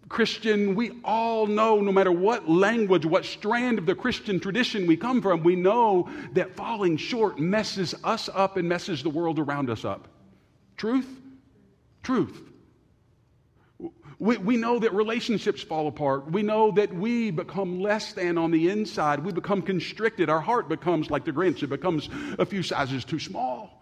Christian. 0.08 0.76
We 0.76 1.02
all 1.04 1.48
know, 1.48 1.82
no 1.82 1.92
matter 1.92 2.12
what 2.12 2.48
language, 2.48 3.08
what 3.08 3.26
strand 3.26 3.80
of 3.80 3.88
the 3.88 3.96
Christian 3.96 4.40
tradition 4.40 4.86
we 4.86 4.98
come 4.98 5.20
from, 5.20 5.42
we 5.42 5.56
know 5.56 6.10
that 6.34 6.56
falling 6.56 6.96
short 6.96 7.40
messes 7.40 7.96
us 8.04 8.30
up 8.32 8.58
and 8.58 8.70
messes 8.70 9.02
the 9.02 9.10
world 9.10 9.40
around 9.40 9.72
us 9.72 9.84
up. 9.84 10.08
Truth? 10.78 11.08
Truth. 12.06 12.42
We, 14.18 14.38
we 14.38 14.56
know 14.56 14.80
that 14.80 14.94
relationships 14.94 15.62
fall 15.62 15.88
apart. 15.88 16.32
We 16.32 16.42
know 16.42 16.72
that 16.72 16.94
we 16.94 17.32
become 17.32 17.82
less 17.82 18.14
than 18.14 18.38
on 18.38 18.52
the 18.52 18.70
inside. 18.70 19.26
We 19.26 19.34
become 19.34 19.62
constricted. 19.62 20.30
Our 20.30 20.40
heart 20.40 20.70
becomes 20.70 21.10
like 21.10 21.26
the 21.26 21.34
Grinch, 21.34 21.64
it 21.64 21.68
becomes 21.68 22.08
a 22.40 22.46
few 22.46 22.64
sizes 22.64 23.04
too 23.04 23.20
small. 23.20 23.82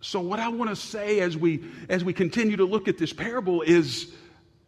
So, 0.00 0.20
what 0.20 0.38
I 0.38 0.48
want 0.48 0.70
to 0.70 0.76
say 0.76 1.20
as 1.20 1.36
we, 1.36 1.64
as 1.88 2.04
we 2.04 2.12
continue 2.12 2.56
to 2.56 2.64
look 2.64 2.88
at 2.88 2.98
this 2.98 3.12
parable 3.12 3.62
is 3.62 4.12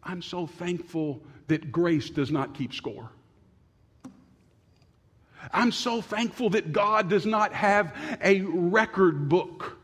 I'm 0.01 0.21
so 0.21 0.47
thankful 0.47 1.21
that 1.47 1.71
grace 1.71 2.09
does 2.09 2.31
not 2.31 2.53
keep 2.53 2.73
score. 2.73 3.11
I'm 5.51 5.71
so 5.71 6.01
thankful 6.01 6.51
that 6.51 6.71
God 6.71 7.09
does 7.09 7.25
not 7.25 7.53
have 7.53 7.95
a 8.21 8.41
record 8.41 9.29
book, 9.29 9.77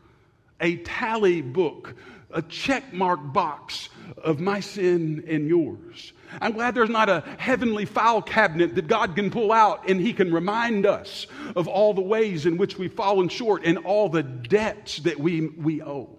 a 0.60 0.76
tally 0.76 1.40
book, 1.40 1.94
a 2.30 2.42
check 2.42 2.92
mark 2.92 3.20
box 3.32 3.88
of 4.22 4.40
my 4.40 4.60
sin 4.60 5.24
and 5.28 5.48
yours. 5.48 6.12
I'm 6.40 6.52
glad 6.52 6.74
there's 6.74 6.90
not 6.90 7.08
a 7.08 7.22
heavenly 7.38 7.84
file 7.84 8.20
cabinet 8.20 8.74
that 8.74 8.88
God 8.88 9.14
can 9.14 9.30
pull 9.30 9.52
out 9.52 9.88
and 9.88 10.00
He 10.00 10.12
can 10.12 10.32
remind 10.32 10.84
us 10.84 11.26
of 11.54 11.68
all 11.68 11.94
the 11.94 12.00
ways 12.00 12.46
in 12.46 12.56
which 12.56 12.76
we've 12.76 12.92
fallen 12.92 13.28
short 13.28 13.64
and 13.64 13.78
all 13.78 14.08
the 14.08 14.22
debts 14.22 14.98
that 14.98 15.18
we, 15.18 15.48
we 15.48 15.82
owe. 15.82 16.10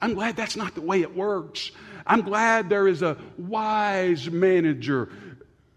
I'm 0.00 0.14
glad 0.14 0.36
that's 0.36 0.56
not 0.56 0.74
the 0.74 0.80
way 0.80 1.00
it 1.00 1.16
works. 1.16 1.72
I'm 2.06 2.22
glad 2.22 2.68
there 2.68 2.86
is 2.86 3.02
a 3.02 3.16
wise 3.36 4.30
manager 4.30 5.10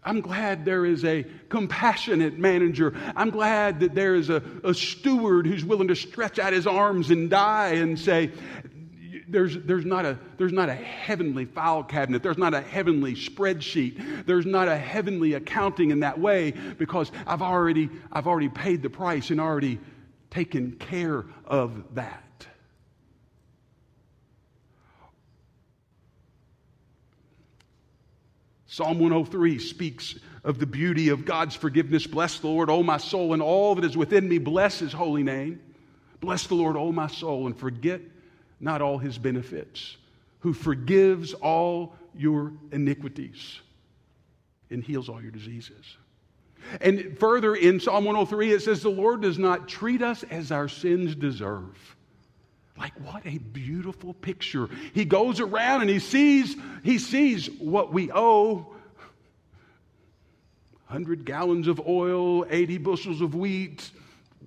I'm 0.03 0.22
glad 0.22 0.65
there 0.65 0.86
is 0.86 1.05
a 1.05 1.25
compassionate 1.50 2.38
manager. 2.39 2.96
I'm 3.15 3.29
glad 3.29 3.81
that 3.81 3.93
there 3.93 4.15
is 4.15 4.29
a, 4.29 4.41
a 4.63 4.74
steward 4.74 5.46
who's 5.46 5.63
willing 5.63 5.89
to 5.89 5.96
stretch 5.96 6.39
out 6.39 6.53
his 6.53 6.65
arms 6.65 7.12
and 7.12 7.29
die 7.29 7.74
and 7.75 8.00
say, 8.00 8.31
there's, 9.27 9.58
there's, 9.60 9.86
not 9.86 10.05
a, 10.05 10.17
there's 10.38 10.51
not 10.51 10.70
a 10.70 10.74
heavenly 10.74 11.46
file 11.46 11.84
cabinet. 11.84 12.24
There's 12.24 12.38
not 12.38 12.53
a 12.53 12.62
heavenly 12.62 13.13
spreadsheet. 13.13 14.25
There's 14.25 14.46
not 14.46 14.67
a 14.67 14.77
heavenly 14.77 15.34
accounting 15.34 15.91
in 15.91 16.01
that 16.01 16.20
way 16.20 16.51
because 16.51 17.12
I've 17.27 17.41
already, 17.41 17.89
I've 18.12 18.27
already 18.27 18.50
paid 18.50 18.81
the 18.81 18.89
price 18.89 19.29
and 19.29 19.39
already 19.39 19.79
taken 20.31 20.74
care 20.74 21.25
of 21.46 21.96
that. 21.96 22.24
Psalm 28.71 28.99
103 28.99 29.59
speaks 29.59 30.15
of 30.45 30.57
the 30.57 30.65
beauty 30.65 31.09
of 31.09 31.25
God's 31.25 31.57
forgiveness. 31.57 32.07
Bless 32.07 32.39
the 32.39 32.47
Lord, 32.47 32.69
O 32.69 32.81
my 32.81 32.95
soul, 32.95 33.33
and 33.33 33.41
all 33.41 33.75
that 33.75 33.83
is 33.83 33.97
within 33.97 34.29
me. 34.29 34.37
Bless 34.37 34.79
his 34.79 34.93
holy 34.93 35.23
name. 35.23 35.59
Bless 36.21 36.47
the 36.47 36.55
Lord, 36.55 36.77
O 36.77 36.89
my 36.93 37.07
soul, 37.07 37.47
and 37.47 37.59
forget 37.59 37.99
not 38.61 38.81
all 38.81 38.97
his 38.97 39.17
benefits, 39.17 39.97
who 40.39 40.53
forgives 40.53 41.33
all 41.33 41.93
your 42.15 42.53
iniquities 42.71 43.59
and 44.69 44.81
heals 44.81 45.09
all 45.09 45.21
your 45.21 45.31
diseases. 45.31 45.97
And 46.79 47.19
further 47.19 47.55
in 47.55 47.77
Psalm 47.81 48.05
103, 48.05 48.53
it 48.53 48.61
says, 48.61 48.83
The 48.83 48.89
Lord 48.89 49.21
does 49.21 49.37
not 49.37 49.67
treat 49.67 50.01
us 50.01 50.23
as 50.23 50.49
our 50.49 50.69
sins 50.69 51.13
deserve 51.13 51.77
like, 52.81 52.93
what 53.05 53.23
a 53.27 53.38
beautiful 53.38 54.15
picture. 54.15 54.67
He 54.95 55.05
goes 55.05 55.39
around 55.39 55.81
and 55.81 55.89
he 55.89 56.00
sees, 56.00 56.55
he 56.83 56.97
sees 56.97 57.47
what 57.59 57.93
we 57.93 58.11
owe 58.11 58.73
100 60.88 61.23
gallons 61.23 61.67
of 61.67 61.79
oil, 61.88 62.43
80 62.50 62.79
bushels 62.79 63.21
of 63.21 63.35
wheat, 63.35 63.91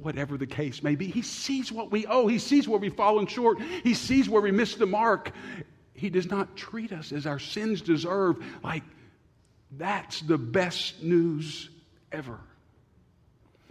whatever 0.01 0.37
the 0.37 0.49
case 0.49 0.83
may 0.83 0.97
be. 0.97 1.07
He 1.07 1.23
sees 1.23 1.71
what 1.71 1.93
we 1.93 2.07
owe. 2.07 2.27
He 2.27 2.41
sees 2.41 2.67
where 2.67 2.81
we've 2.81 2.97
fallen 2.97 3.29
short. 3.29 3.63
He 3.85 3.95
sees 3.95 4.29
where 4.29 4.43
we 4.43 4.51
missed 4.51 4.81
the 4.81 4.87
mark. 4.87 5.31
He 5.93 6.11
does 6.11 6.27
not 6.27 6.57
treat 6.57 6.91
us 6.91 7.13
as 7.13 7.27
our 7.27 7.39
sins 7.39 7.83
deserve. 7.83 8.45
Like, 8.65 8.83
that's 9.71 10.23
the 10.23 10.39
best 10.39 11.05
news 11.05 11.71
ever 12.11 12.41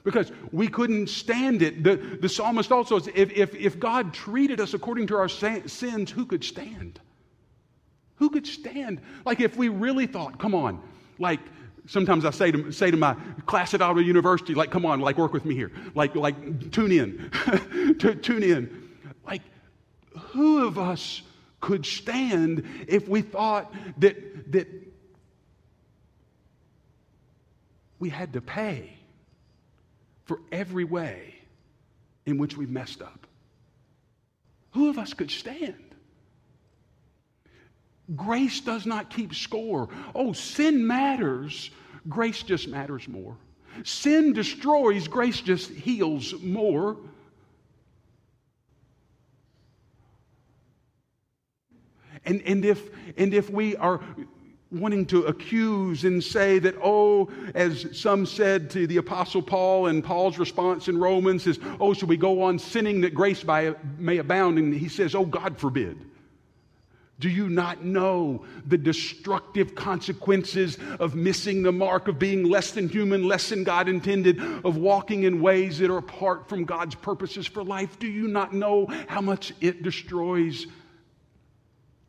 because 0.03 0.31
we 0.51 0.67
couldn't 0.67 1.07
stand 1.07 1.61
it. 1.61 1.83
The, 1.83 1.95
the 1.95 2.29
psalmist 2.29 2.71
also 2.71 2.99
says 2.99 3.13
if, 3.15 3.31
if, 3.31 3.55
if 3.55 3.79
God 3.79 4.13
treated 4.13 4.59
us 4.59 4.73
according 4.73 5.07
to 5.07 5.15
our 5.15 5.29
sins, 5.29 6.11
who 6.11 6.25
could 6.25 6.43
stand? 6.43 6.99
Who 8.15 8.29
could 8.29 8.45
stand? 8.45 9.01
Like 9.25 9.39
if 9.39 9.55
we 9.55 9.69
really 9.69 10.07
thought, 10.07 10.39
come 10.39 10.53
on, 10.53 10.81
like 11.19 11.39
sometimes 11.85 12.25
I 12.25 12.31
say 12.31 12.51
to, 12.51 12.71
say 12.71 12.91
to 12.91 12.97
my 12.97 13.15
class 13.45 13.73
at 13.73 13.81
Ottawa 13.81 14.01
University, 14.01 14.53
like, 14.53 14.71
come 14.71 14.85
on, 14.85 14.99
like 14.99 15.17
work 15.17 15.33
with 15.33 15.45
me 15.45 15.55
here. 15.55 15.71
Like, 15.95 16.15
like 16.15 16.71
tune 16.71 16.91
in. 16.91 17.97
tune 18.21 18.43
in. 18.43 18.89
Like, 19.25 19.41
who 20.17 20.67
of 20.67 20.77
us 20.77 21.21
could 21.59 21.85
stand 21.85 22.85
if 22.87 23.07
we 23.07 23.21
thought 23.21 23.73
that, 23.99 24.51
that 24.51 24.67
we 27.99 28.09
had 28.09 28.33
to 28.33 28.41
pay? 28.41 28.97
For 30.25 30.39
every 30.51 30.83
way 30.83 31.35
in 32.25 32.37
which 32.37 32.57
we've 32.57 32.69
messed 32.69 33.01
up. 33.01 33.27
Who 34.71 34.89
of 34.89 34.97
us 34.97 35.13
could 35.13 35.31
stand? 35.31 35.95
Grace 38.15 38.59
does 38.59 38.85
not 38.85 39.09
keep 39.09 39.33
score. 39.33 39.89
Oh, 40.13 40.33
sin 40.33 40.85
matters, 40.85 41.71
grace 42.09 42.43
just 42.43 42.67
matters 42.67 43.07
more. 43.07 43.37
Sin 43.83 44.33
destroys, 44.33 45.07
grace 45.07 45.41
just 45.41 45.69
heals 45.69 46.33
more. 46.41 46.97
And, 52.25 52.41
and, 52.43 52.63
if, 52.63 52.89
and 53.17 53.33
if 53.33 53.49
we 53.49 53.75
are 53.75 53.99
wanting 54.73 55.05
to 55.07 55.25
accuse 55.25 56.03
and 56.03 56.23
say 56.23 56.59
that, 56.59 56.75
oh, 56.83 57.29
as 57.53 57.85
some 57.91 58.25
said 58.25 58.69
to 58.71 58.87
the 58.87 58.97
Apostle 58.97 59.41
Paul, 59.41 59.87
and 59.87 60.03
Paul's 60.03 60.37
response 60.37 60.87
in 60.87 60.97
Romans 60.97 61.45
is, 61.47 61.59
oh, 61.79 61.93
should 61.93 62.09
we 62.09 62.17
go 62.17 62.41
on 62.41 62.57
sinning 62.57 63.01
that 63.01 63.13
grace 63.13 63.43
by, 63.43 63.75
may 63.97 64.17
abound? 64.17 64.57
And 64.57 64.73
he 64.73 64.89
says, 64.89 65.15
oh, 65.15 65.25
God 65.25 65.57
forbid. 65.57 65.97
Do 67.19 67.29
you 67.29 67.47
not 67.47 67.85
know 67.85 68.43
the 68.65 68.77
destructive 68.77 69.75
consequences 69.75 70.77
of 70.99 71.15
missing 71.15 71.61
the 71.61 71.71
mark, 71.71 72.07
of 72.07 72.17
being 72.17 72.43
less 72.43 72.71
than 72.71 72.89
human, 72.89 73.27
less 73.27 73.49
than 73.49 73.63
God 73.63 73.87
intended, 73.87 74.41
of 74.65 74.77
walking 74.77 75.23
in 75.23 75.39
ways 75.39 75.77
that 75.77 75.91
are 75.91 75.99
apart 75.99 76.49
from 76.49 76.65
God's 76.65 76.95
purposes 76.95 77.45
for 77.45 77.63
life? 77.63 77.99
Do 77.99 78.07
you 78.07 78.27
not 78.27 78.53
know 78.53 78.87
how 79.07 79.21
much 79.21 79.53
it 79.61 79.83
destroys 79.83 80.65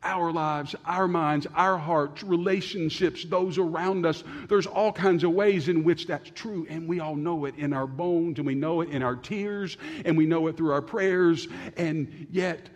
our 0.05 0.31
lives, 0.31 0.75
our 0.85 1.07
minds, 1.07 1.47
our 1.55 1.77
hearts, 1.77 2.23
relationships, 2.23 3.25
those 3.25 3.57
around 3.57 4.05
us. 4.05 4.23
There's 4.47 4.67
all 4.67 4.93
kinds 4.93 5.23
of 5.23 5.31
ways 5.31 5.67
in 5.67 5.83
which 5.83 6.07
that's 6.07 6.29
true, 6.29 6.65
and 6.69 6.87
we 6.87 6.99
all 7.01 7.15
know 7.15 7.45
it 7.45 7.55
in 7.57 7.73
our 7.73 7.87
bones, 7.87 8.37
and 8.37 8.47
we 8.47 8.55
know 8.55 8.81
it 8.81 8.89
in 8.89 9.03
our 9.03 9.15
tears, 9.15 9.77
and 10.05 10.15
we 10.15 10.25
know 10.25 10.47
it 10.47 10.55
through 10.55 10.71
our 10.71 10.81
prayers, 10.81 11.47
and 11.75 12.27
yet 12.31 12.69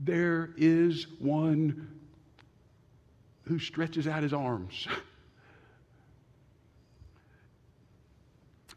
there 0.00 0.50
is 0.56 1.06
one 1.20 1.88
who 3.44 3.58
stretches 3.58 4.06
out 4.08 4.22
his 4.22 4.32
arms 4.32 4.88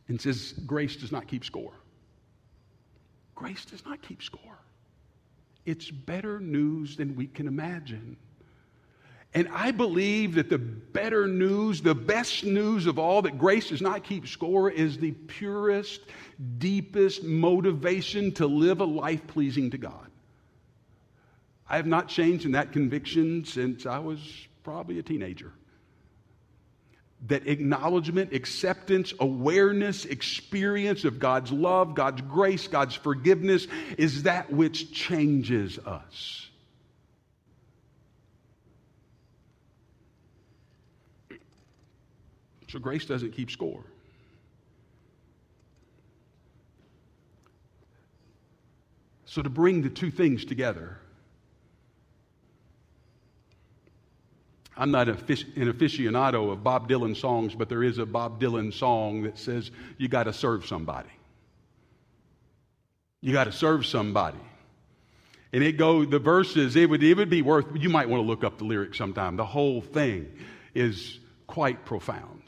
and 0.08 0.22
says, 0.22 0.54
Grace 0.66 0.96
does 0.96 1.12
not 1.12 1.28
keep 1.28 1.44
score. 1.44 1.74
Grace 3.36 3.66
does 3.66 3.84
not 3.86 4.02
keep 4.02 4.22
score. 4.22 4.59
It's 5.66 5.92
better 5.92 6.40
news 6.40 6.96
than 6.96 7.16
we 7.16 7.28
can 7.28 7.48
imagine. 7.48 8.18
And 9.34 9.48
I 9.54 9.72
believe 9.72 10.36
that 10.36 10.50
the 10.50 10.58
better 10.58 11.28
news, 11.28 11.82
the 11.82 11.94
best 11.94 12.44
news 12.44 12.88
of 12.88 12.98
all, 12.98 13.22
that 13.22 13.38
grace 13.38 13.70
does 13.70 13.82
not 13.82 14.04
keep 14.04 14.28
score, 14.28 14.72
is 14.72 14.98
the 14.98 15.12
purest, 15.12 16.02
deepest 16.58 17.24
motivation 17.24 18.32
to 18.34 18.48
live 18.48 18.82
a 18.82 18.86
life 18.86 19.28
pleasing 19.28 19.70
to 19.72 19.78
God. 19.78 20.10
I 21.70 21.76
have 21.76 21.86
not 21.86 22.08
changed 22.08 22.46
in 22.46 22.54
that 22.54 22.72
conviction 22.72 23.46
since 23.46 23.86
I 23.86 24.00
was 24.00 24.20
probably 24.64 24.98
a 24.98 25.04
teenager 25.04 25.54
that 27.28 27.48
acknowledgement, 27.48 28.34
acceptance, 28.34 29.14
awareness, 29.20 30.06
experience 30.06 31.04
of 31.04 31.20
God's 31.20 31.52
love, 31.52 31.94
God's 31.94 32.22
grace, 32.22 32.68
God's 32.68 32.96
forgiveness 32.96 33.68
is 33.98 34.24
that 34.24 34.52
which 34.52 34.94
changes 34.94 35.78
us. 35.80 36.50
So 42.70 42.80
grace 42.80 43.06
doesn't 43.06 43.32
keep 43.32 43.52
score. 43.52 43.84
So 49.26 49.42
to 49.42 49.50
bring 49.50 49.82
the 49.82 49.90
two 49.90 50.10
things 50.10 50.46
together, 50.46 50.98
I'm 54.80 54.92
not 54.92 55.10
an 55.10 55.18
aficionado 55.18 56.54
of 56.54 56.64
Bob 56.64 56.88
Dylan 56.88 57.16
songs, 57.16 57.54
but 57.54 57.68
there 57.68 57.84
is 57.84 57.98
a 57.98 58.06
Bob 58.06 58.40
Dylan 58.40 58.74
song 58.74 59.24
that 59.24 59.38
says, 59.38 59.72
You 59.98 60.08
got 60.08 60.24
to 60.24 60.34
serve 60.34 60.66
somebody. 60.66 61.10
You 63.20 63.34
got 63.34 63.44
to 63.44 63.52
serve 63.52 63.86
somebody. 63.86 64.40
And 65.52 65.64
it 65.64 65.74
go 65.74 66.06
the 66.06 66.20
verses, 66.20 66.78
it 66.78 66.90
would, 66.90 67.04
it 67.04 67.18
would 67.18 67.30
be 67.30 67.42
worth, 67.42 67.66
you 67.76 67.90
might 67.90 68.08
want 68.08 68.24
to 68.24 68.26
look 68.26 68.46
up 68.46 68.58
the 68.58 68.64
lyrics 68.64 68.98
sometime. 68.98 69.36
The 69.36 69.46
whole 69.46 69.82
thing 69.82 70.32
is 70.74 71.20
quite 71.46 71.84
profound. 71.84 72.44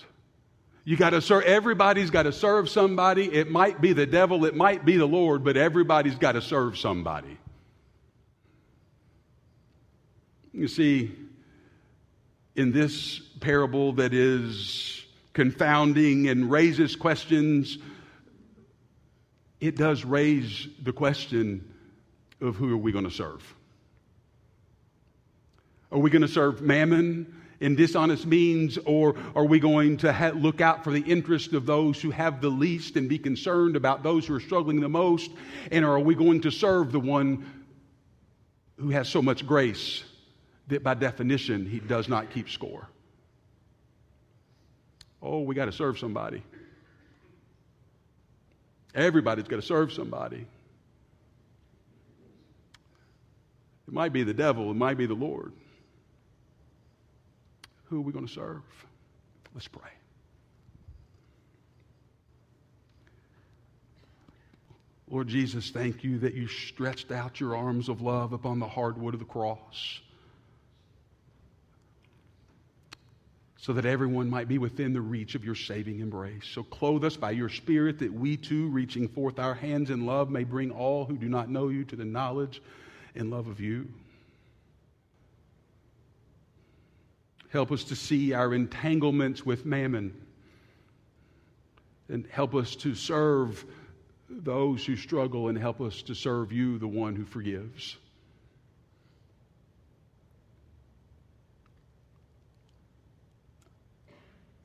You 0.86 0.96
got 0.96 1.10
to 1.10 1.22
serve, 1.22 1.44
everybody's 1.44 2.12
got 2.12 2.24
to 2.24 2.32
serve 2.32 2.70
somebody. 2.70 3.26
It 3.26 3.52
might 3.52 3.82
be 3.82 3.92
the 3.92 4.06
devil, 4.06 4.46
it 4.46 4.56
might 4.56 4.86
be 4.86 4.96
the 4.96 5.06
Lord, 5.06 5.44
but 5.44 5.58
everybody's 5.58 6.16
got 6.16 6.34
to 6.34 6.42
serve 6.42 6.78
somebody. 6.78 7.38
You 10.54 10.70
see, 10.70 11.12
in 12.56 12.72
this 12.72 13.20
parable 13.40 13.94
that 13.94 14.14
is 14.14 15.06
confounding 15.34 16.28
and 16.28 16.52
raises 16.52 16.96
questions, 16.96 17.78
it 19.60 19.76
does 19.76 20.04
raise 20.04 20.68
the 20.84 20.92
question 20.92 21.74
of 22.42 22.56
who 22.56 22.74
are 22.74 22.78
we 22.78 22.92
going 22.92 23.06
to 23.06 23.12
serve? 23.12 23.56
Are 25.92 26.00
we 26.00 26.10
going 26.10 26.24
to 26.24 26.28
serve 26.28 26.62
mammon 26.62 27.42
in 27.60 27.76
dishonest 27.76 28.26
means, 28.26 28.80
or 28.86 29.16
are 29.36 29.46
we 29.46 29.60
going 29.60 29.96
to 29.98 30.12
ha- 30.12 30.32
look 30.34 30.62
out 30.62 30.84
for 30.84 30.92
the 30.92 31.02
interest 31.02 31.54
of 31.54 31.68
those 31.68 32.02
who 32.02 32.10
have 32.10 32.42
the 32.42 32.50
least 32.50 32.96
and 32.96 33.08
be 33.08 33.20
concerned 33.20 33.76
about 33.76 34.02
those 34.02 34.26
who 34.26 34.34
are 34.34 34.40
struggling 34.40 34.80
the 34.80 34.90
most? 34.90 35.30
And 35.72 35.86
are 35.86 36.00
we 36.00 36.16
going 36.16 36.42
to 36.42 36.50
serve 36.50 36.92
the 36.92 37.00
one 37.00 37.46
who 38.78 38.90
has 38.90 39.08
so 39.08 39.22
much 39.22 39.46
grace 39.46 40.04
that 40.72 40.84
by 40.84 40.94
definition 40.94 41.66
he 41.66 41.80
does 41.80 42.08
not 42.08 42.32
keep 42.32 42.50
score. 42.50 42.88
Oh, 45.22 45.42
we 45.42 45.54
got 45.54 45.66
to 45.66 45.72
serve 45.72 46.00
somebody. 46.00 46.44
Everybody's 48.96 49.48
got 49.48 49.58
to 49.58 49.62
serve 49.62 49.94
somebody. 49.94 50.48
It 53.88 53.94
might 53.94 54.14
be 54.14 54.24
the 54.24 54.34
devil, 54.34 54.72
it 54.72 54.76
might 54.76 54.98
be 54.98 55.06
the 55.06 55.14
Lord. 55.14 55.52
Who 57.86 57.98
are 57.98 58.02
we 58.02 58.14
going 58.14 58.26
to 58.26 58.34
serve? 58.34 58.62
Let's 59.54 59.68
pray. 59.68 59.92
Lord 65.10 65.28
Jesus, 65.28 65.72
thank 65.72 66.06
you 66.06 66.20
that 66.20 66.34
you 66.36 66.48
stretched 66.48 67.12
out 67.12 67.42
your 67.42 67.58
arms 67.58 67.90
of 67.90 68.02
love 68.02 68.32
upon 68.32 68.60
the 68.60 68.68
hardwood 68.68 69.14
of 69.14 69.20
the 69.20 69.26
cross. 69.26 70.00
So 73.62 73.74
that 73.74 73.86
everyone 73.86 74.28
might 74.28 74.48
be 74.48 74.58
within 74.58 74.92
the 74.92 75.00
reach 75.00 75.36
of 75.36 75.46
your 75.46 75.54
saving 75.54 76.00
embrace. 76.00 76.46
So 76.52 76.64
clothe 76.64 77.06
us 77.06 77.16
by 77.16 77.30
your 77.30 77.48
Spirit 77.48 78.00
that 78.00 78.12
we 78.12 78.36
too, 78.36 78.68
reaching 78.70 79.08
forth 79.08 79.38
our 79.38 79.54
hands 79.54 79.92
in 79.92 80.08
love, 80.08 80.32
may 80.32 80.44
bring 80.44 80.72
all 80.72 81.06
who 81.06 81.16
do 81.16 81.30
not 81.30 81.48
know 81.48 81.70
you 81.70 81.86
to 81.86 81.96
the 81.96 82.04
knowledge 82.04 82.60
and 83.14 83.30
love 83.30 83.46
of 83.46 83.60
you. 83.60 83.88
Help 87.50 87.72
us 87.72 87.84
to 87.84 87.96
see 87.96 88.34
our 88.34 88.52
entanglements 88.52 89.46
with 89.46 89.64
mammon 89.64 90.20
and 92.10 92.26
help 92.32 92.56
us 92.56 92.76
to 92.78 92.96
serve 92.96 93.64
those 94.28 94.84
who 94.84 94.96
struggle 94.96 95.50
and 95.50 95.58
help 95.58 95.82
us 95.82 96.02
to 96.02 96.16
serve 96.16 96.52
you, 96.52 96.80
the 96.80 96.88
one 96.88 97.16
who 97.16 97.26
forgives. 97.26 97.96